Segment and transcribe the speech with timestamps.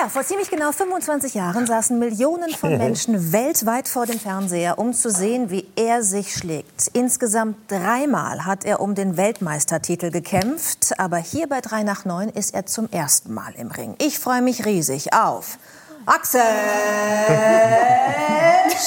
[0.00, 4.94] Ja, vor ziemlich genau 25 Jahren saßen Millionen von Menschen weltweit vor dem Fernseher, um
[4.94, 6.88] zu sehen, wie er sich schlägt.
[6.94, 12.54] Insgesamt dreimal hat er um den Weltmeistertitel gekämpft, aber hier bei 3 nach 9 ist
[12.54, 13.94] er zum ersten Mal im Ring.
[13.98, 15.58] Ich freue mich riesig auf
[16.06, 16.40] Axel
[18.70, 18.86] Schulz!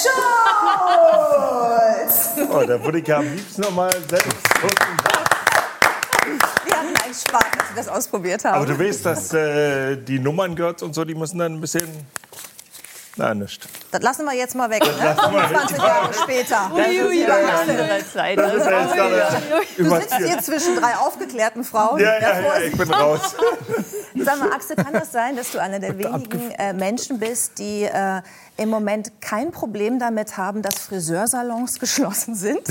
[2.49, 5.12] Oh, da würde ich ja am liebsten noch mal selbst
[7.75, 8.55] Wir das ausprobiert haben.
[8.55, 11.87] Aber du weißt, dass äh, die Nummern gehört und so, die müssen dann ein bisschen.
[13.15, 13.67] Na, nicht.
[13.91, 14.81] das lassen wir jetzt mal weg.
[14.81, 14.91] Ne?
[15.03, 15.47] lassen wir weg.
[15.49, 16.71] 25 Jahre später.
[16.73, 18.37] Ui, andere Zeit.
[18.39, 19.41] Das ist ja jetzt gerade
[19.77, 21.99] Du sitzt hier zwischen drei aufgeklärten Frauen.
[21.99, 23.35] Ja, ja, ja, ich bin raus.
[24.15, 27.83] Sag mal, Axel, kann das sein, dass du einer der wenigen äh, Menschen bist, die
[27.83, 28.21] äh,
[28.57, 32.67] im Moment kein Problem damit haben, dass Friseursalons geschlossen sind?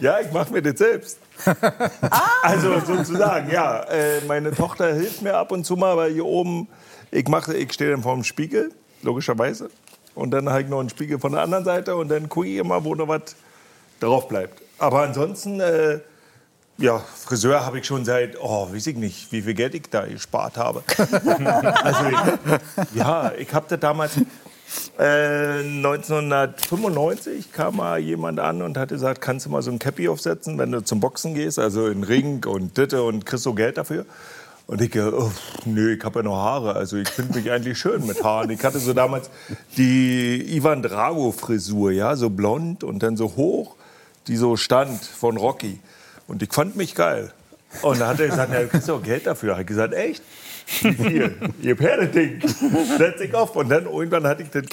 [0.00, 1.18] Ja, ich mache mir das selbst.
[2.42, 3.82] Also sozusagen, ja.
[3.84, 6.68] Äh, meine Tochter hilft mir ab und zu mal, weil hier oben,
[7.10, 9.70] ich, mache, ich stehe dann vor dem Spiegel, logischerweise.
[10.14, 12.56] Und dann habe ich noch einen Spiegel von der anderen Seite und dann gucke ich
[12.56, 13.36] immer, wo noch was
[14.00, 14.60] drauf bleibt.
[14.78, 16.00] Aber ansonsten, äh,
[16.78, 20.04] ja, Friseur habe ich schon seit, oh, weiß ich nicht, wie viel Geld ich da
[20.04, 20.82] gespart habe.
[20.96, 24.12] also, ich, ja, ich habe das damals,
[24.98, 30.08] äh, 1995 kam mal jemand an und hat gesagt, kannst du mal so ein Cappy
[30.08, 33.78] aufsetzen, wenn du zum Boxen gehst, also in Ring und Ditte und kriegst so Geld
[33.78, 34.06] dafür.
[34.66, 35.30] Und ich, äh, oh,
[35.64, 38.50] nö, ich habe ja noch Haare, also ich finde mich eigentlich schön mit Haaren.
[38.50, 39.30] Ich hatte so damals
[39.76, 43.76] die Ivan Drago Frisur, ja, so blond und dann so hoch,
[44.28, 45.80] die so stand von Rocky.
[46.28, 47.32] Und ich fand mich geil.
[47.82, 49.58] Und dann hat er gesagt, ja, du kriegst auch Geld dafür.
[49.58, 50.22] Ich gesagt, echt?
[50.66, 51.36] Viel?
[51.60, 52.40] Ihr Pferdeding.
[52.98, 53.56] Setz ich auf.
[53.56, 54.66] Und dann irgendwann hatte ich den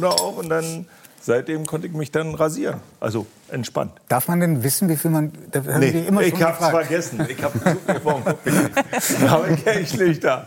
[0.00, 0.86] noch auf und dann
[1.26, 2.80] seitdem konnte ich mich dann rasieren.
[3.00, 3.92] Also entspannt.
[4.08, 5.32] Darf man denn wissen, wie viel man.
[5.50, 7.26] Da haben Nee, immer ich hab's vergessen.
[7.28, 7.76] Ich habe.
[9.28, 9.48] Aber
[9.80, 10.46] ich nicht da.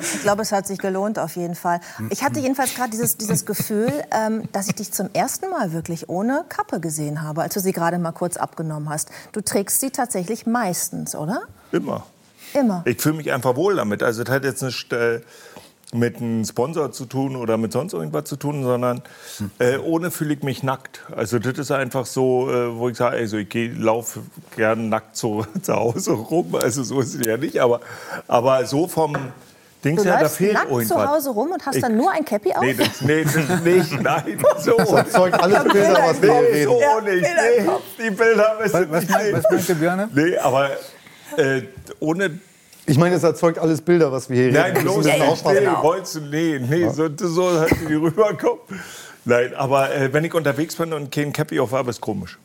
[0.00, 1.80] Ich glaube, es hat sich gelohnt auf jeden Fall.
[2.10, 6.08] Ich hatte jedenfalls gerade dieses, dieses Gefühl, ähm, dass ich dich zum ersten Mal wirklich
[6.08, 9.10] ohne Kappe gesehen habe, als du sie gerade mal kurz abgenommen hast.
[9.32, 11.42] Du trägst sie tatsächlich meistens, oder?
[11.72, 12.06] Immer.
[12.54, 12.82] Immer.
[12.86, 14.02] Ich fühle mich einfach wohl damit.
[14.02, 15.20] Also das hat jetzt nicht äh,
[15.94, 19.02] mit einem Sponsor zu tun oder mit sonst irgendwas zu tun, sondern
[19.58, 21.00] äh, ohne fühle ich mich nackt.
[21.14, 23.48] Also das ist einfach so, äh, wo ich sage, also ich
[23.78, 24.20] laufe
[24.56, 26.54] gern nackt zu, zu Hause rum.
[26.54, 27.80] Also so ist es ja nicht, aber,
[28.26, 29.16] aber so vom
[29.84, 30.88] Dings Du her, da läufst fehlt nackt irgendwas.
[30.88, 32.62] zu Hause rum und hast Ich- dann nur ein Cappy auf?
[32.62, 34.76] Nee, das, nee, das nicht, nein, so.
[34.76, 36.70] Das zeugt alles Bilder, was wir hier Nee, reden.
[36.70, 37.22] so nicht.
[37.22, 40.08] Nee, die Bilder müssen Was, was, was meinte Björn?
[40.14, 40.70] Nee, aber
[41.36, 41.62] äh,
[42.00, 42.38] ohne
[42.86, 44.76] Ich meine, es erzeugt alles Bilder, was wir hier Nein, reden.
[44.76, 45.18] Wir bloß nicht.
[45.44, 48.60] Nee, wolltest du, nee, nee, so, so hat die rüberkommen.
[49.24, 52.38] Nein, aber äh, wenn ich unterwegs bin und kein Cappy auf habe, ist komisch.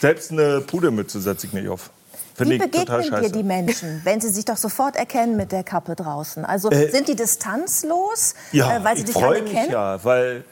[0.00, 1.90] Selbst eine Pudermütze setze ich nicht auf.
[2.36, 6.44] Wie begegnen dir die Menschen, wenn sie sich doch sofort erkennen mit der Kappe draußen?
[6.44, 9.70] Also sind die distanzlos, Ja, äh, weil sie ich dich alle mich kennen?
[9.70, 10.44] ja, weil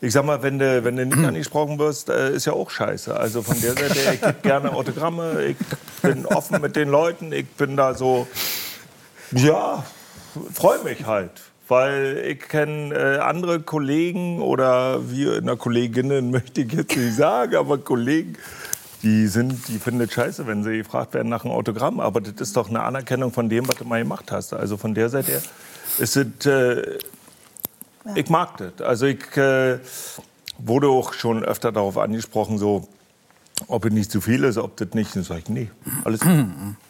[0.00, 3.14] ich sag mal, wenn du, wenn du nicht angesprochen wirst, äh, ist ja auch scheiße.
[3.18, 5.56] Also von der Seite, ich gebe gerne Autogramme, ich
[6.02, 8.26] bin offen mit den Leuten, ich bin da so,
[9.32, 9.84] ja,
[10.52, 11.30] freue mich halt.
[11.68, 17.56] Weil ich kenne äh, andere Kollegen oder wir, na Kolleginnen möchte ich jetzt nicht sagen,
[17.56, 18.36] aber Kollegen,
[19.06, 22.00] die sind, die finden es scheiße, wenn sie gefragt werden nach einem Autogramm.
[22.00, 24.52] Aber das ist doch eine Anerkennung von dem, was du mal gemacht hast.
[24.52, 25.42] Also von der Seite her
[25.98, 26.98] ist es, äh,
[28.16, 28.84] ich mag das.
[28.84, 29.78] Also ich äh,
[30.58, 32.88] wurde auch schon öfter darauf angesprochen, so,
[33.68, 35.14] ob es nicht zu viel ist, ob das nicht.
[35.14, 35.70] Dann sage ich, nee,
[36.04, 36.32] alles gut.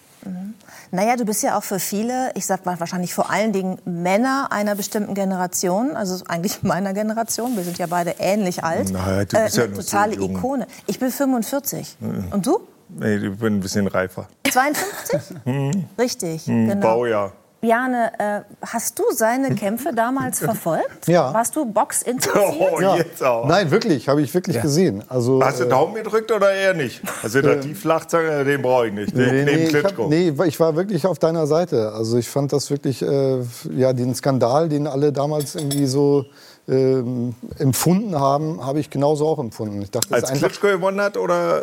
[0.92, 4.48] Naja, du bist ja auch für viele, ich sag mal wahrscheinlich vor allen Dingen Männer
[4.50, 9.37] einer bestimmten Generation, also eigentlich meiner Generation, wir sind ja beide ähnlich alt, Na, du
[9.42, 10.31] bist ja eine noch so totale jung.
[10.37, 10.66] Ikone.
[10.87, 11.97] Ich bin 45.
[12.31, 12.60] Und du?
[12.88, 14.28] Nee, ich bin ein bisschen reifer.
[14.50, 15.20] 52?
[15.98, 16.81] Richtig, Hm, genau.
[16.87, 17.32] Baujahr.
[17.61, 21.09] Bjane, äh, hast du seine Kämpfe damals verfolgt?
[21.09, 21.33] Ja.
[21.33, 22.72] Warst du Box interessiert?
[22.72, 22.97] Oh, Ja.
[22.97, 23.47] jetzt auch.
[23.47, 25.03] Nein, wirklich, habe ich wirklich gesehen.
[25.09, 27.00] Also, Hast du äh, Daumen gedrückt oder eher nicht?
[27.22, 29.17] Also da die Flachzange, den brauche ich nicht.
[29.17, 30.09] Den Nee, neben nee, ich hab, Klitschko.
[30.09, 31.93] nee, ich war wirklich auf deiner Seite.
[31.93, 33.39] Also ich fand das wirklich, äh,
[33.75, 36.26] ja, den Skandal, den alle damals irgendwie so
[36.69, 39.81] ähm, empfunden haben, habe ich genauso auch empfunden.
[39.82, 41.62] Ich dachte, das Als Klitschko gewonnen hat oder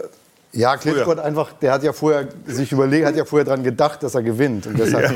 [0.53, 4.03] ja, Klitschko hat einfach, der hat ja vorher sich überlegt, hat ja vorher dran gedacht,
[4.03, 4.67] dass er gewinnt.
[4.67, 5.11] Und deshalb,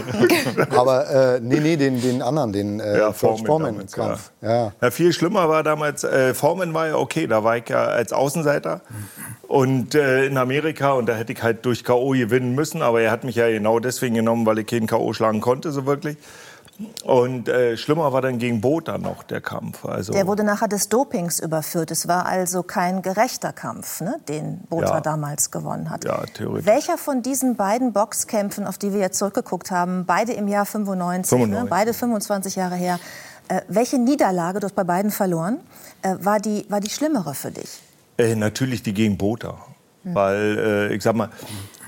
[0.76, 4.32] aber äh, nee, nee, den, den anderen, den äh, Ja, Foreman-Kampf.
[4.42, 4.74] Ja.
[4.82, 8.14] Ja, viel schlimmer war damals, äh, Foreman war ja okay, da war ich ja als
[8.14, 8.82] Außenseiter
[9.48, 12.10] und äh, in Amerika und da hätte ich halt durch K.O.
[12.12, 15.14] gewinnen müssen, aber er hat mich ja genau deswegen genommen, weil ich keinen K.O.
[15.14, 16.18] schlagen konnte, so wirklich.
[17.04, 19.84] Und äh, schlimmer war dann gegen Botha noch der Kampf.
[19.86, 21.90] Also, Der wurde nachher des Dopings überführt.
[21.90, 25.02] Es war also kein gerechter Kampf, ne, den Botha Ja.
[25.02, 26.06] damals gewonnen hat.
[26.06, 26.68] Ja, theoretisch.
[26.68, 31.32] Welcher von diesen beiden Boxkämpfen, auf die wir jetzt zurückgeguckt haben, beide im Jahr 95,
[31.32, 31.70] Ne, 95.
[31.70, 33.00] beide 25 Jahre her,
[33.50, 35.62] Äh, welche Niederlage, du hast bei beiden verloren,
[36.02, 37.80] äh, war, die, war die schlimmere für dich?
[38.18, 39.56] Äh, natürlich die gegen Bota.
[40.04, 40.14] Hm.
[40.16, 41.30] Weil, äh, ich sag mal,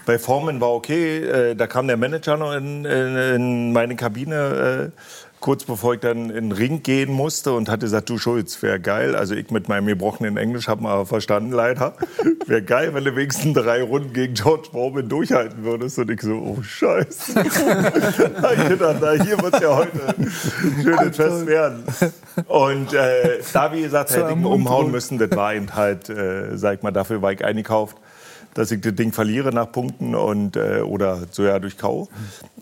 [0.09, 4.89] bei Formen war okay, äh, da kam der Manager noch in, in, in meine Kabine
[4.95, 4.99] äh,
[5.39, 8.79] kurz bevor ich dann in den Ring gehen musste und hatte gesagt, du Schulz, wäre
[8.79, 9.15] geil.
[9.15, 11.93] Also ich mit meinem gebrochenen Englisch habe mal verstanden, leider.
[12.47, 15.99] Wäre geil, wenn du wenigstens drei Runden gegen George Foreman durchhalten würdest.
[15.99, 17.43] Und ich so, oh Scheiße.
[17.45, 20.31] ich gedacht, na, hier wird ja heute ein
[20.81, 21.83] schönes Fest werden.
[22.47, 25.19] Und äh, da, wie gesagt, hätte ich ihn umhauen müssen.
[25.19, 27.97] Das war eben halt, äh, sag ich mal, dafür war ich eingekauft
[28.53, 32.07] dass ich das Ding verliere nach Punkten und, äh, oder so ja durch K.O.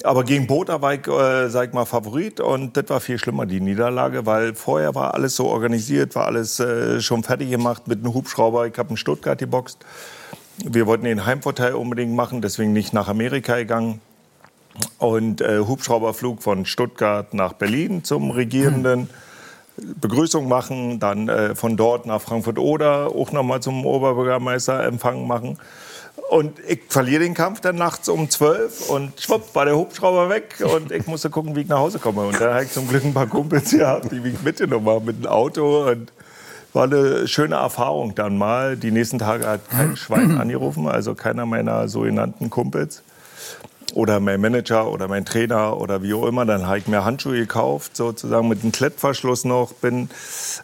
[0.04, 3.46] Aber gegen Bota war ich, äh, sag ich mal, Favorit und das war viel schlimmer,
[3.46, 8.00] die Niederlage, weil vorher war alles so organisiert, war alles äh, schon fertig gemacht mit
[8.00, 8.68] einem Hubschrauber.
[8.68, 9.80] Ich habe in Stuttgart geboxt.
[10.64, 14.02] Wir wollten den Heimvorteil unbedingt machen, deswegen nicht nach Amerika gegangen.
[14.98, 19.10] Und äh, Hubschrauberflug von Stuttgart nach Berlin zum Regierenden.
[19.78, 25.58] Begrüßung machen, dann äh, von dort nach Frankfurt-Oder auch nochmal zum Oberbürgermeister Empfang machen.
[26.30, 30.62] Und ich verliere den Kampf dann nachts um 12 und schwupp, war der Hubschrauber weg
[30.76, 32.22] und ich musste gucken, wie ich nach Hause komme.
[32.22, 35.24] Und da habe ich zum Glück ein paar Kumpels gehabt, die mich mitgenommen haben mit
[35.24, 35.90] dem Auto.
[35.90, 36.12] Und
[36.74, 38.76] war eine schöne Erfahrung dann mal.
[38.76, 43.04] Die nächsten Tage hat kein Schwein angerufen, also keiner meiner sogenannten Kumpels
[43.94, 46.46] oder mein Manager oder mein Trainer oder wie auch immer.
[46.46, 49.74] Dann habe ich mir Handschuhe gekauft, sozusagen mit einem Klettverschluss noch.
[49.74, 50.10] Bin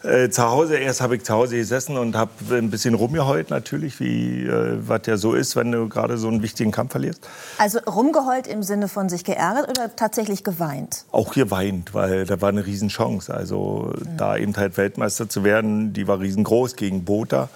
[0.03, 3.99] äh, zu Hause, erst habe ich zu Hause gesessen und habe ein bisschen rumgeheult natürlich,
[3.99, 7.27] wie äh, was ja so ist, wenn du gerade so einen wichtigen Kampf verlierst.
[7.57, 11.05] Also rumgeheult im Sinne von sich geärgert oder tatsächlich geweint?
[11.11, 13.33] Auch geweint, weil da war eine Riesenchance.
[13.33, 14.17] Also mhm.
[14.17, 17.49] da eben halt Weltmeister zu werden, die war riesengroß gegen Bota.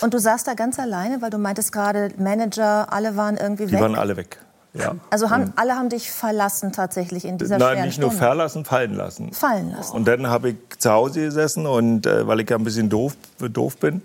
[0.00, 3.70] Und du saßt da ganz alleine, weil du meintest gerade, Manager, alle waren irgendwie weg?
[3.70, 4.38] Die waren alle weg.
[4.72, 4.94] Ja.
[5.10, 8.24] Also haben, alle haben dich verlassen tatsächlich in dieser Nein, nicht nur Stunde.
[8.24, 9.32] verlassen, fallen lassen.
[9.32, 9.96] Fallen lassen.
[9.96, 13.16] Und dann habe ich zu Hause gesessen und äh, weil ich ja ein bisschen doof,
[13.40, 14.02] doof bin,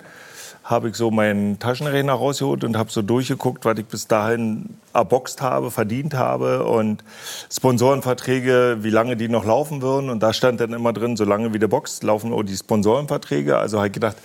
[0.64, 5.44] habe ich so meinen Taschenrechner rausgeholt und habe so durchgeguckt, was ich bis dahin erboxt
[5.44, 7.04] habe, verdient habe und
[7.52, 10.10] Sponsorenverträge, wie lange die noch laufen würden.
[10.10, 13.60] Und da stand dann immer drin, solange wie der boxt, laufen auch die Sponsorenverträge.
[13.60, 14.18] Also habe ich gedacht,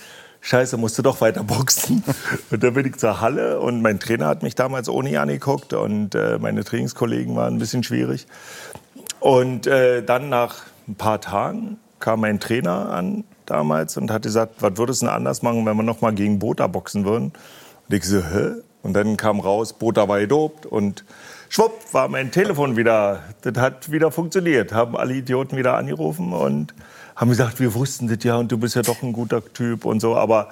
[0.43, 2.03] Scheiße, musst du doch weiter boxen.
[2.49, 6.15] Und dann bin ich zur Halle und mein Trainer hat mich damals ohne angeguckt und
[6.15, 8.25] äh, meine Trainingskollegen waren ein bisschen schwierig.
[9.19, 14.55] Und äh, dann nach ein paar Tagen kam mein Trainer an damals und hat gesagt,
[14.61, 17.33] was würdest du denn anders machen, wenn wir noch mal gegen Bota boxen würden?
[17.87, 18.53] Und ich so, hä?
[18.81, 21.05] Und dann kam raus, Bota war gedopt und
[21.49, 24.73] schwupp war mein Telefon wieder, das hat wieder funktioniert.
[24.73, 26.73] Haben alle Idioten wieder angerufen und
[27.21, 29.99] haben gesagt, wir wussten das ja und du bist ja doch ein guter Typ und
[29.99, 30.17] so.
[30.17, 30.49] Aber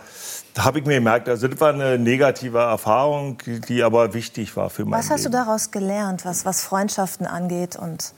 [0.54, 4.70] da habe ich mir gemerkt, also das war eine negative Erfahrung, die aber wichtig war
[4.70, 5.32] für mein Was hast Leben.
[5.32, 8.14] du daraus gelernt, was, was Freundschaften angeht und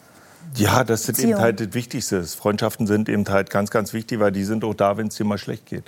[0.56, 2.24] Ja, das ist eben halt das Wichtigste.
[2.24, 5.24] Freundschaften sind eben halt ganz, ganz wichtig, weil die sind auch da, wenn es dir
[5.24, 5.86] mal schlecht geht.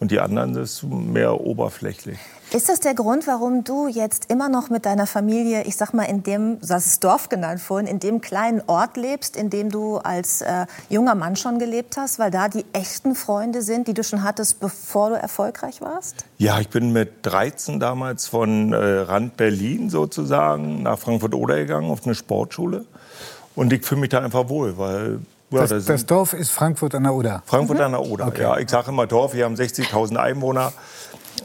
[0.00, 2.18] Und die anderen das ist mehr oberflächlich.
[2.50, 6.04] Ist das der Grund, warum du jetzt immer noch mit deiner Familie, ich sag mal,
[6.04, 9.70] in dem, du hast es Dorf genannt vorhin, in dem kleinen Ort lebst, in dem
[9.70, 13.92] du als äh, junger Mann schon gelebt hast, weil da die echten Freunde sind, die
[13.92, 16.24] du schon hattest, bevor du erfolgreich warst?
[16.38, 22.06] Ja, ich bin mit 13 damals von äh, Rand Berlin sozusagen nach Frankfurt-Oder gegangen auf
[22.06, 22.86] eine Sportschule.
[23.54, 25.20] Und ich fühle mich da einfach wohl, weil
[25.50, 27.42] ja, Das, da das sind Dorf ist Frankfurt an der Oder.
[27.46, 28.32] Frankfurt an der Oder.
[28.38, 30.72] Ja, ich sage immer Dorf, wir haben 60.000 Einwohner.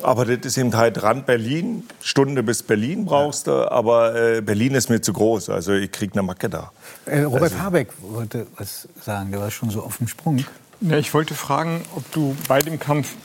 [0.01, 1.83] Aber das ist eben halt Rand Berlin.
[2.01, 3.71] Stunde bis Berlin brauchst du.
[3.71, 5.49] Aber äh, Berlin ist mir zu groß.
[5.49, 6.71] Also ich krieg eine Macke da.
[7.05, 10.43] Äh, Robert Habeck wollte was sagen, der war schon so auf dem Sprung.
[10.81, 13.15] Ja, ich wollte fragen, ob du bei dem Kampf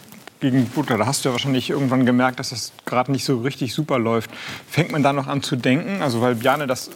[0.41, 3.75] gegen Butter, da hast du ja wahrscheinlich irgendwann gemerkt, dass das gerade nicht so richtig
[3.75, 4.31] super läuft.
[4.71, 6.01] Fängt man da noch an zu denken?
[6.03, 6.91] Also weil Bjarne das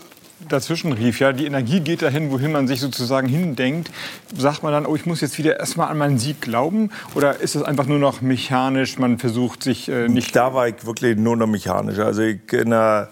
[0.48, 3.90] dazwischen rief, ja, die Energie geht dahin, wohin man sich sozusagen hindenkt.
[4.36, 6.90] Sagt man dann, oh, ich muss jetzt wieder erstmal an meinen Sieg glauben?
[7.14, 10.34] Oder ist es einfach nur noch mechanisch, man versucht sich äh, nicht...
[10.36, 11.98] Da war ich wirklich nur noch mechanisch.
[11.98, 13.08] Also ich in der,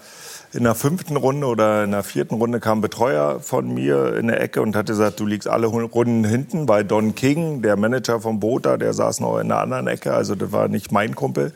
[0.53, 4.27] in der fünften Runde oder in der vierten Runde kam ein Betreuer von mir in
[4.27, 8.19] der Ecke und hat gesagt, du liegst alle Runden hinten, weil Don King, der Manager
[8.19, 11.53] vom Bota, der saß noch in der anderen Ecke, also das war nicht mein Kumpel.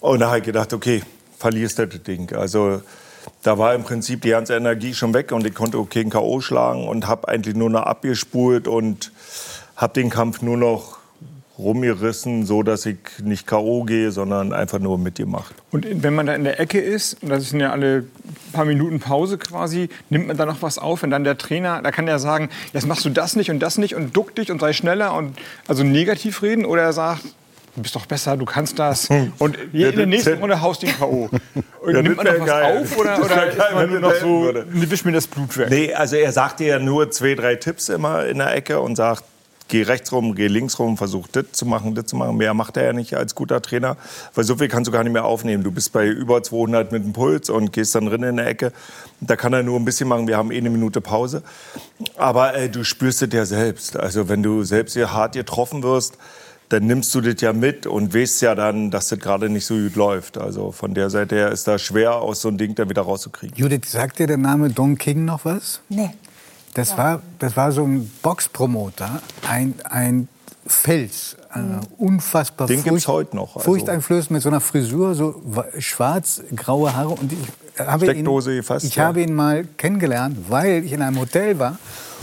[0.00, 1.02] Und da habe ich gedacht, okay,
[1.38, 2.32] verlierst du das Ding.
[2.34, 2.80] Also
[3.42, 6.40] da war im Prinzip die ganze Energie schon weg und ich konnte okay einen K.O.
[6.40, 9.12] schlagen und habe eigentlich nur noch abgespult und
[9.76, 10.98] habe den Kampf nur noch
[11.58, 13.84] rumgerissen, so dass ich nicht K.O.
[13.84, 15.54] gehe, sondern einfach nur mitgemacht.
[15.70, 18.04] Und wenn man da in der Ecke ist, und das sind ja alle
[18.52, 21.02] paar Minuten Pause quasi, nimmt man da noch was auf?
[21.02, 23.78] Wenn dann der Trainer, da kann der sagen, jetzt machst du das nicht und das
[23.78, 25.36] nicht und duck dich und sei schneller und
[25.68, 27.22] also negativ reden oder er sagt,
[27.76, 30.92] du bist doch besser, du kannst das und in der nächsten Runde haust du ihn
[30.96, 31.28] K.O.
[31.84, 32.78] Und Ja, nimmt das man noch was geil.
[32.82, 34.66] auf oder, oder wär ist geil, man nur noch so, würde.
[34.70, 35.68] wisch mir das Blut weg?
[35.70, 39.22] Nee, also er sagte ja nur zwei, drei Tipps immer in der Ecke und sagt,
[39.68, 42.36] geh rechts rum, geh links rum, versuch das zu machen, das zu machen.
[42.38, 43.96] Mehr macht er ja nicht als guter Trainer,
[44.34, 45.62] weil so viel kannst du gar nicht mehr aufnehmen.
[45.62, 48.72] Du bist bei über 200 mit dem Puls und gehst dann drin in der Ecke.
[49.20, 50.26] Da kann er nur ein bisschen machen.
[50.26, 51.42] Wir haben eh eine Minute Pause.
[52.16, 53.96] Aber äh, du spürst es ja selbst.
[53.98, 56.16] Also wenn du selbst hier hart getroffen wirst,
[56.74, 59.74] dann nimmst du das ja mit und weißt ja dann, dass das gerade nicht so
[59.74, 60.38] gut läuft.
[60.38, 63.56] Also von der Seite her ist das schwer, aus so einem Ding dann wieder rauszukriegen.
[63.56, 65.80] Judith, sagt dir der Name Don King noch was?
[65.88, 66.10] Nee.
[66.74, 70.26] Das, war, das war so ein Boxpromoter, ein, ein
[70.66, 71.60] Fels, äh,
[71.98, 73.64] unfassbar Den gibt's heute noch, also.
[73.64, 77.10] furchteinflößend mit so einer Frisur, so wa- schwarz-graue Haare.
[77.10, 77.38] Und ich
[77.86, 79.04] habe, Steckdose ihn, fast, ich ja.
[79.04, 81.78] habe ihn mal kennengelernt, weil ich in einem Hotel war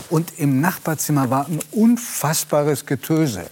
[0.10, 3.44] und im Nachbarzimmer war ein unfassbares Getöse.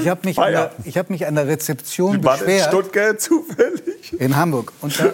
[0.00, 2.68] Ich habe mich, der- ich hab mich an der Rezeption War das in beschwert.
[2.68, 4.12] Stuttgart zufällig?
[4.20, 4.72] In Hamburg.
[4.80, 5.04] Und da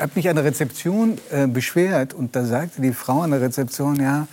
[0.00, 3.96] habe mich an der Rezeption äh, beschwert und da sagte die Frau an der Rezeption,
[4.00, 4.26] ja,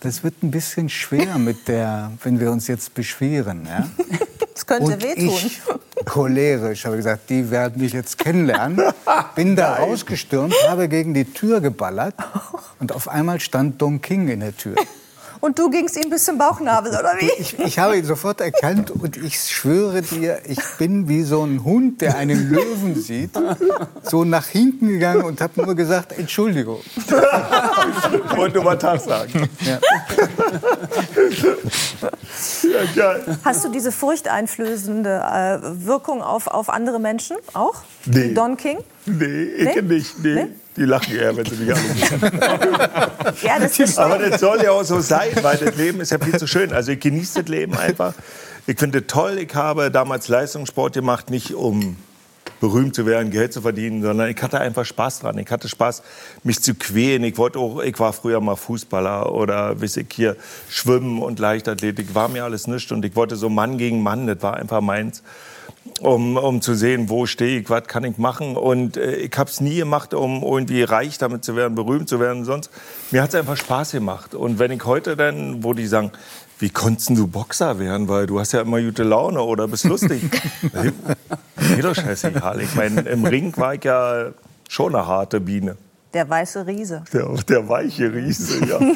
[0.00, 3.66] das wird ein bisschen schwer mit der, wenn wir uns jetzt beschweren.
[3.66, 3.88] Ja?
[4.52, 5.26] Das könnte Und wehtun.
[5.28, 5.60] ich,
[6.04, 8.78] cholerisch, habe gesagt, die werden mich jetzt kennenlernen.
[9.34, 12.14] Bin da rausgestürmt, habe gegen die Tür geballert
[12.78, 14.74] und auf einmal stand Don King in der Tür.
[15.40, 17.30] Und du gingst ihm bis zum Bauchnabel, oder wie?
[17.38, 21.64] Ich, ich habe ihn sofort erkannt und ich schwöre dir, ich bin wie so ein
[21.64, 23.30] Hund, der einen Löwen sieht,
[24.02, 26.80] so nach hinten gegangen und habe nur gesagt, Entschuldigung.
[28.36, 29.48] Wollte nur mal Tag sagen.
[29.60, 29.78] Ja.
[32.62, 33.38] Ja, geil.
[33.44, 37.82] Hast du diese furchteinflößende äh, Wirkung auf, auf andere Menschen auch?
[38.06, 38.34] Nee.
[38.34, 38.78] Don King?
[39.06, 39.82] Nee, ich Nee?
[39.82, 40.18] nicht.
[40.22, 40.34] Nee.
[40.34, 40.48] Nee?
[40.76, 42.40] Die lachen eher, wenn sie mich anrufen.
[43.42, 46.18] Ja, das ist Aber das soll ja auch so sein, weil das Leben ist ja
[46.18, 46.72] viel zu schön.
[46.72, 48.14] Also ich genieße das Leben einfach.
[48.66, 49.38] Ich finde es toll.
[49.38, 51.96] Ich habe damals Leistungssport gemacht, nicht um
[52.60, 55.38] berühmt zu werden, Geld zu verdienen, sondern ich hatte einfach Spaß dran.
[55.38, 56.02] Ich hatte Spaß,
[56.44, 57.24] mich zu quälen.
[57.24, 60.36] Ich wollte auch, ich war früher mal Fußballer oder weiß ich hier
[60.68, 62.14] Schwimmen und Leichtathletik.
[62.14, 64.26] War mir alles nichts und ich wollte so Mann gegen Mann.
[64.26, 65.22] Das war einfach meins.
[66.00, 68.56] Um, um zu sehen, wo stehe ich, was kann ich machen.
[68.56, 72.20] Und äh, ich habe es nie gemacht, um irgendwie reich damit zu werden, berühmt zu
[72.20, 72.44] werden.
[72.44, 72.70] Sonst
[73.10, 74.34] mir hat es einfach Spaß gemacht.
[74.34, 76.12] Und wenn ich heute dann, wo die sagen,
[76.58, 80.22] wie konntest du Boxer werden, weil du hast ja immer gute Laune oder bist lustig.
[80.72, 82.60] Mir doch scheißegal.
[82.60, 84.30] Ich meine, im Ring war ich ja
[84.68, 85.76] schon eine harte Biene.
[86.12, 87.02] Der weiße Riese.
[87.12, 88.78] Der, der weiche Riese, ja.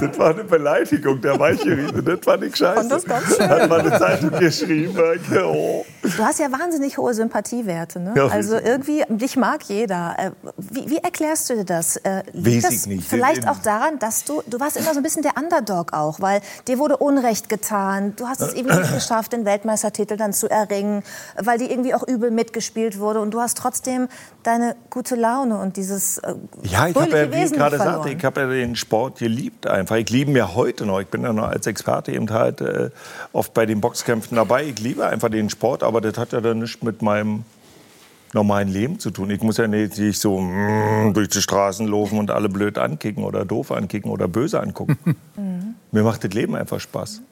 [0.00, 2.02] Das war eine Beleidigung, der weiche Riese.
[2.02, 2.76] Das fand ich scheiße.
[2.76, 3.48] Fand das ganz schön.
[3.48, 4.96] Hat mal eine Zeitung geschrieben.
[5.44, 5.84] Oh.
[6.02, 8.00] Du hast ja wahnsinnig hohe Sympathiewerte.
[8.00, 8.14] Ne?
[8.16, 10.16] Ja, also irgendwie, dich mag jeder.
[10.18, 11.96] Äh, Wie, wie erklärst du dir das?
[11.96, 13.08] Äh, Weiß das ich nicht.
[13.08, 16.40] Vielleicht auch daran, dass du, du warst immer so ein bisschen der Underdog auch, weil
[16.68, 18.14] dir wurde Unrecht getan.
[18.16, 21.02] Du hast es irgendwie nicht geschafft, den Weltmeistertitel dann zu erringen,
[21.36, 23.20] weil die irgendwie auch übel mitgespielt wurde.
[23.20, 24.08] Und du hast trotzdem
[24.42, 28.02] deine gute Laune und dieses äh, Ja, ich habe ja, wie ich gerade nicht sagte,
[28.02, 28.16] verloren.
[28.18, 29.96] ich habe ja den Sport geliebt einfach.
[29.96, 31.00] Ich liebe ihn ja heute noch.
[31.00, 32.90] Ich bin ja noch als Experte eben halt äh,
[33.32, 34.64] oft bei den Boxkämpfen dabei.
[34.64, 37.44] Ich liebe einfach den Sport, aber das hat ja dann nichts mit meinem
[38.32, 39.30] normalen Leben zu tun.
[39.30, 43.24] Ich muss ja nicht, nicht so mm, durch die Straßen laufen und alle blöd ankicken
[43.24, 45.16] oder doof ankicken oder böse angucken.
[45.92, 47.22] Mir macht das Leben einfach Spaß.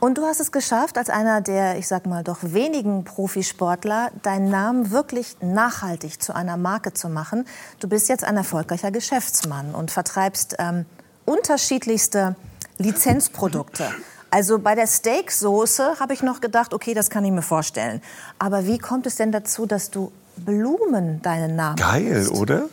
[0.00, 4.48] Und du hast es geschafft, als einer der, ich sag mal, doch wenigen Profisportler, deinen
[4.48, 7.46] Namen wirklich nachhaltig zu einer Marke zu machen.
[7.80, 10.86] Du bist jetzt ein erfolgreicher Geschäftsmann und vertreibst ähm,
[11.24, 12.36] unterschiedlichste
[12.78, 13.90] Lizenzprodukte.
[14.30, 18.00] Also bei der Steaksoße habe ich noch gedacht, okay, das kann ich mir vorstellen.
[18.38, 20.12] Aber wie kommt es denn dazu, dass du
[20.44, 22.64] Blumen deinen Namen Geil, oder?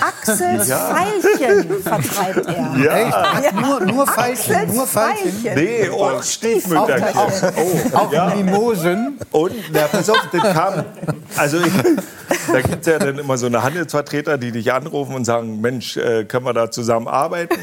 [0.00, 0.94] Axel Ja.
[0.94, 2.76] Veilchen vertreibt er.
[2.78, 3.52] Ja.
[3.60, 5.32] Nur, nur Veilchen, Axel nur Veilchen.
[5.44, 5.54] Veilchen.
[5.54, 7.52] Nee, oh, Stiefmütterchen.
[7.56, 8.34] Oh, Auch ja.
[8.34, 9.18] Mimosen.
[9.30, 10.84] Und, na, pass auf, das kam.
[11.36, 11.72] Also, ich,
[12.52, 15.96] da gibt es ja dann immer so eine Handelsvertreter, die dich anrufen und sagen: Mensch,
[15.96, 17.56] äh, können wir da zusammen arbeiten?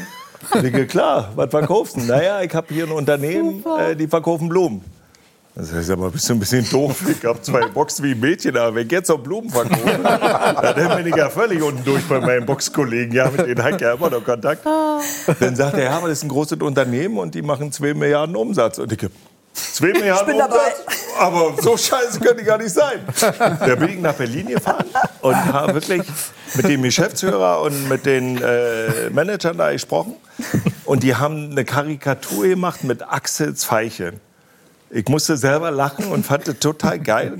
[0.54, 2.00] Ich denke, klar, was verkaufst du?
[2.00, 4.82] Naja, ich habe hier ein Unternehmen, äh, die verkaufen Blumen.
[5.58, 7.02] Das heißt aber, bist du ein bisschen doof.
[7.10, 10.96] Ich habe zwei Boxen wie ein Mädchen, aber wenn ich jetzt noch Blumen verkaufe, dann
[10.98, 13.12] bin ich ja völlig unten durch bei meinen Boxkollegen.
[13.12, 14.64] Ja, mit denen habe ich ja immer noch Kontakt.
[14.64, 18.36] Dann sagt er, ja, aber das ist ein großes Unternehmen und die machen 2 Milliarden
[18.36, 18.78] Umsatz.
[18.78, 19.10] Und ich hab,
[19.52, 20.54] 2 Milliarden bin dabei.
[20.54, 21.04] Umsatz?
[21.18, 23.00] Aber so scheiße könnte gar nicht sein.
[23.18, 24.86] Da bin ich nach Berlin gefahren
[25.22, 26.04] und habe wirklich
[26.54, 30.14] mit dem Geschäftsführer und mit den äh, Managern da gesprochen.
[30.84, 34.20] Und die haben eine Karikatur gemacht mit Axels Veilchen.
[34.90, 37.38] Ich musste selber lachen und fand das total geil.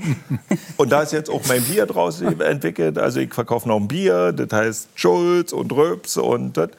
[0.77, 2.99] Und da ist jetzt auch mein Bier draus entwickelt.
[2.99, 6.69] Also ich verkaufe noch ein Bier, das heißt Schulz und Röps und das.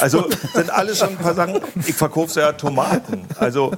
[0.00, 1.60] Also sind alles schon ein paar Sachen.
[1.86, 3.24] Ich verkaufe sogar Tomaten.
[3.38, 3.72] Also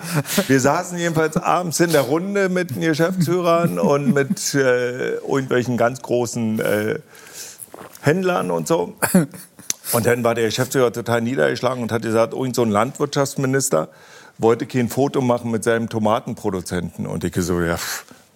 [0.48, 6.02] wir saßen jedenfalls abends in der Runde mit den Geschäftsführern und mit äh, irgendwelchen ganz
[6.02, 6.98] großen äh,
[8.00, 8.96] Händlern und so.
[9.92, 13.88] Und dann war der Geschäftsführer total niedergeschlagen und hat gesagt, irgend so ein Landwirtschaftsminister
[14.40, 17.06] wollte kein Foto machen mit seinem Tomatenproduzenten.
[17.06, 17.76] Und ich so, ja,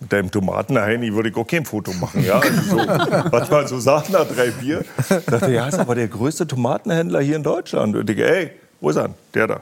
[0.01, 2.25] mit deinem Tomatenheini würde ich auch kein Foto machen.
[2.25, 2.41] Ja?
[2.41, 2.77] Also so,
[3.31, 4.85] was man so sagt nach drei Bier.
[5.09, 7.97] Ich dachte, ja, ist aber der größte Tomatenhändler hier in Deutschland.
[7.97, 9.11] Und ich, ey, wo ist er?
[9.33, 9.61] Der da.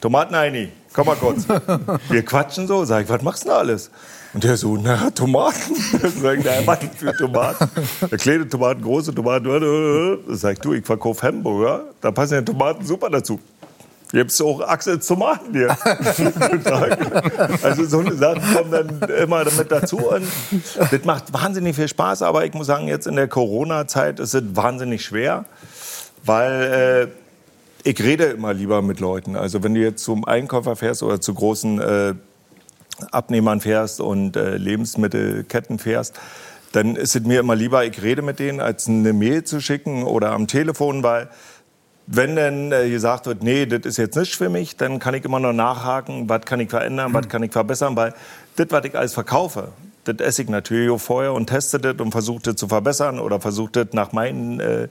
[0.00, 1.46] Tomatenheini, komm mal kurz.
[2.08, 3.90] Wir quatschen so, sag ich, was machst du denn alles?
[4.34, 5.74] Und der so, na, Tomaten.
[6.22, 7.68] Sag ich, na, was für Tomaten?
[8.10, 10.18] Ja, kleine Tomaten, große Tomaten.
[10.28, 13.38] Sag ich, du, ich verkaufe Hamburger, da passen ja Tomaten super dazu.
[14.12, 15.70] Gibt es auch Axels Tomaten hier.
[17.62, 19.96] also so eine Sachen kommen dann immer damit dazu.
[19.96, 20.26] Und
[20.78, 24.42] das macht wahnsinnig viel Spaß, aber ich muss sagen, jetzt in der Corona-Zeit ist es
[24.54, 25.46] wahnsinnig schwer,
[26.24, 27.10] weil
[27.84, 29.34] äh, ich rede immer lieber mit Leuten.
[29.34, 32.14] Also wenn du jetzt zum Einkäufer fährst oder zu großen äh,
[33.10, 36.20] Abnehmern fährst und äh, Lebensmittelketten fährst,
[36.72, 40.04] dann ist es mir immer lieber, ich rede mit denen, als eine Mail zu schicken
[40.04, 41.28] oder am Telefon, weil
[42.06, 45.24] wenn dann äh, gesagt wird, nee, das ist jetzt nicht für mich, dann kann ich
[45.24, 48.14] immer noch nachhaken, was kann ich verändern, was kann ich verbessern, weil
[48.56, 49.68] das, was ich alles verkaufe,
[50.04, 53.40] das esse ich natürlich auch vorher und teste das und versuche das zu verbessern oder
[53.40, 54.88] versuche das nach meinen äh,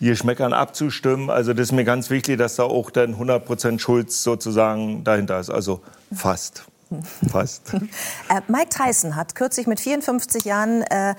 [0.00, 1.30] Geschmäckern abzustimmen.
[1.30, 5.50] Also das ist mir ganz wichtig, dass da auch dann 100% Schulz sozusagen dahinter ist.
[5.50, 5.80] Also
[6.12, 6.64] fast.
[7.30, 7.72] Fast.
[8.28, 11.14] Äh, Mike Tyson hat kürzlich mit 54 Jahren äh,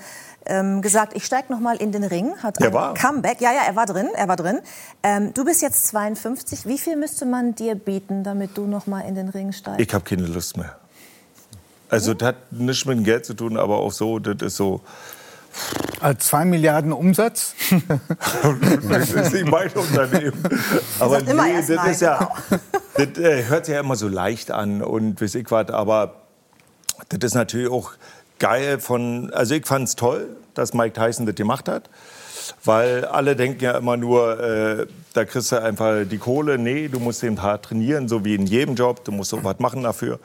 [0.46, 2.34] ähm, gesagt, ich steige noch mal in den Ring.
[2.42, 2.94] Hat Er ein war.
[2.94, 3.40] Comeback.
[3.40, 4.08] Ja, ja, er war drin.
[4.14, 4.60] Er war drin.
[5.02, 6.66] Ähm, du bist jetzt 52.
[6.66, 9.80] Wie viel müsste man dir bieten, damit du noch mal in den Ring steigst?
[9.80, 10.76] Ich habe keine Lust mehr.
[11.88, 14.80] Also das hat nichts mit dem Geld zu tun, aber auch so, das ist so,
[16.02, 17.54] Äh, Zwei Milliarden Umsatz?
[18.88, 20.42] das ist nicht mein Unternehmen.
[20.98, 22.30] Aber nee, das nein, ist ja,
[22.96, 26.22] das äh, hört sich ja immer so leicht an und weiß ich was, aber
[27.10, 27.92] das ist natürlich auch
[28.42, 31.88] geil von, also ich fand es toll, dass Mike Tyson das gemacht hat.
[32.64, 36.58] Weil alle denken ja immer nur, äh, da kriegst du einfach die Kohle.
[36.58, 39.04] Nee, du musst eben hart trainieren, so wie in jedem Job.
[39.04, 40.18] Du musst auch was machen dafür.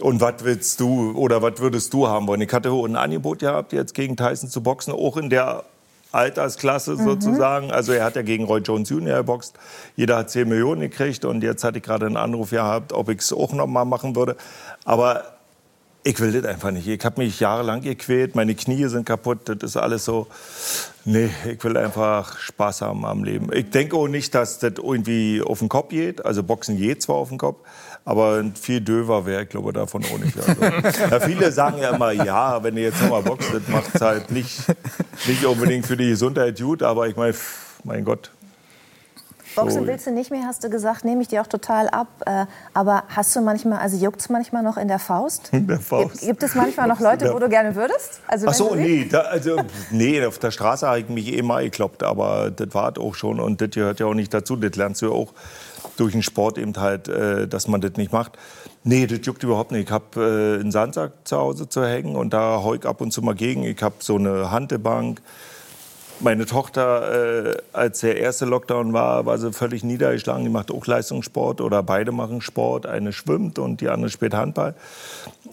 [0.00, 2.40] Und was willst du oder was würdest du haben wollen?
[2.40, 5.64] Ich hatte ein Angebot gehabt, jetzt gegen Tyson zu boxen, auch in der
[6.12, 7.70] Altersklasse sozusagen.
[7.70, 9.18] Also er hat ja gegen Roy Jones Jr.
[9.18, 9.54] geboxt.
[9.96, 13.18] Jeder hat 10 Millionen gekriegt und jetzt hatte ich gerade einen Anruf gehabt, ob ich
[13.18, 14.36] es auch noch mal machen würde.
[14.86, 15.39] Aber
[16.02, 16.86] ich will das einfach nicht.
[16.88, 20.26] Ich habe mich jahrelang gequält, meine Knie sind kaputt, das ist alles so.
[21.04, 23.50] Nee, ich will einfach Spaß haben am Leben.
[23.52, 26.24] Ich denke auch nicht, dass das irgendwie auf den Kopf geht.
[26.24, 27.58] Also Boxen geht zwar auf den Kopf,
[28.04, 30.36] aber viel döver wäre ich glaube davon auch nicht.
[30.38, 34.00] Also, ja, viele sagen ja immer, ja, wenn du jetzt nochmal boxt, das macht es
[34.00, 34.58] halt nicht,
[35.26, 37.34] nicht unbedingt für die Gesundheit gut, aber ich meine,
[37.84, 38.30] mein Gott.
[39.54, 42.08] Boxen willst du nicht mehr, hast du gesagt, nehme ich dir auch total ab.
[42.26, 45.50] Äh, aber hast du manchmal, also juckt es manchmal noch in der Faust?
[45.52, 46.20] In der Faust.
[46.20, 48.20] Gibt, es manchmal noch Leute, wo du gerne würdest?
[48.26, 49.60] Also Ach so, nee, da, also,
[49.90, 53.40] nee, auf der Straße habe ich mich eh mal gekloppt, aber das war auch schon
[53.40, 54.56] und das gehört ja auch nicht dazu.
[54.56, 55.32] Das lernst du ja auch
[55.96, 58.38] durch den Sport eben halt, äh, dass man das nicht macht.
[58.82, 59.88] Nee, das juckt überhaupt nicht.
[59.88, 63.20] Ich habe äh, einen Sandsack zu Hause zu hängen und da ich ab und zu
[63.20, 63.64] mal gegen.
[63.64, 65.20] Ich habe so eine Hantelbank.
[66.22, 70.44] Meine Tochter, äh, als der erste Lockdown war, war sie völlig niedergeschlagen.
[70.44, 72.84] Die macht auch Leistungssport oder beide machen Sport.
[72.84, 74.74] Eine schwimmt und die andere spielt Handball.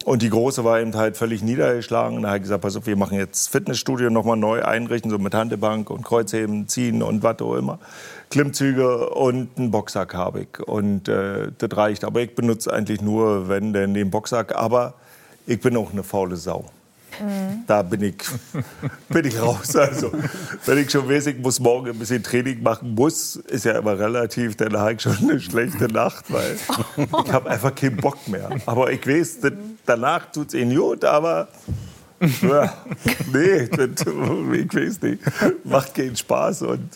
[0.04, 2.18] Und die Große war eben halt völlig niedergeschlagen.
[2.18, 5.34] Und da ich gesagt, pass auf, wir machen jetzt Fitnessstudio nochmal neu einrichten, so mit
[5.34, 7.80] Handelbank und Kreuzheben, ziehen und was auch immer.
[8.30, 10.60] Klimmzüge und einen Boxsack habe ich.
[10.68, 12.04] Und äh, das reicht.
[12.04, 14.54] Aber ich benutze eigentlich nur, wenn denn den Boxsack.
[14.54, 14.96] Aber
[15.46, 16.66] ich bin auch eine faule Sau.
[17.68, 18.16] Da bin ich,
[19.10, 19.76] bin ich raus.
[19.76, 20.12] Also,
[20.66, 23.98] wenn ich schon weiß, ich muss morgen ein bisschen Training machen muss, ist ja immer
[23.98, 26.58] relativ, dann habe ich schon eine schlechte Nacht, weil
[26.98, 28.50] ich habe einfach keinen Bock mehr.
[28.66, 29.40] Aber ich weiß,
[29.86, 31.48] danach tut es ihnen gut, aber
[32.42, 32.74] ja,
[33.32, 35.22] nee, das, ich weiß nicht.
[35.64, 36.90] Macht keinen Spaß und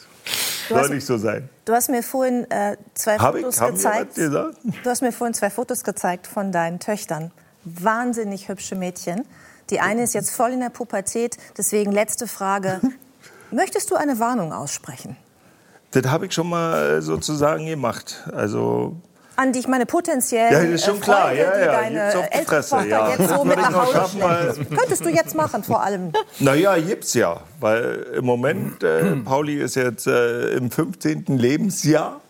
[0.68, 1.48] soll hast- nicht so sein.
[1.66, 3.42] Du hast mir vorhin äh, zwei Hab ich?
[3.44, 4.18] Fotos wir gezeigt.
[4.18, 7.32] Du hast mir vorhin zwei Fotos gezeigt von deinen Töchtern.
[7.64, 9.24] Wahnsinnig hübsche Mädchen.
[9.72, 11.38] Die eine ist jetzt voll in der Pubertät.
[11.58, 12.80] Deswegen letzte Frage.
[13.52, 15.18] Möchtest du eine Warnung aussprechen?
[15.92, 18.24] Das habe ich schon mal äh, sozusagen gemacht.
[18.34, 18.96] Also
[19.36, 21.22] An die ich meine potenziell Ja, das ist schon äh, klar.
[21.28, 23.10] Freunde, Ja, die ja, deine gibt's auf die ältere Fresse, Tochter ja.
[23.10, 24.78] jetzt so mit nach Hause schaffen, weil- schleppen.
[24.78, 26.12] Könntest du jetzt machen, vor allem.
[26.40, 27.42] Naja, gibt's ja.
[27.60, 31.26] Weil im Moment, äh, Pauli ist jetzt äh, im 15.
[31.28, 32.22] Lebensjahr.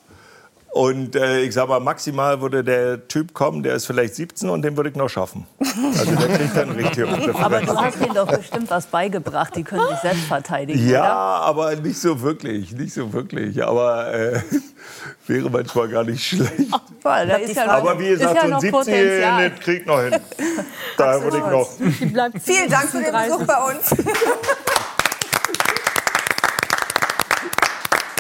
[0.73, 4.62] Und äh, ich sag mal, maximal würde der Typ kommen, der ist vielleicht 17 und
[4.62, 5.45] den würde ich noch schaffen.
[5.60, 9.53] Also der kriegt dann richtig Aber du hast ihnen doch bestimmt was beigebracht.
[9.57, 11.12] Die können sich selbst verteidigen, Ja, oder?
[11.45, 13.62] aber nicht so wirklich, nicht so wirklich.
[13.62, 14.39] Aber äh,
[15.27, 16.71] wäre manchmal gar nicht schlecht.
[17.01, 19.51] Weil da ist ja noch, Aber wie gesagt, ist ja so ein noch 17 Potenzial.
[19.60, 20.15] kriegt noch hin.
[20.97, 21.69] Da würde ich noch.
[22.43, 23.89] Vielen Dank für den Besuch bei uns.